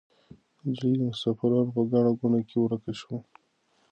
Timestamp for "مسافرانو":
1.11-1.73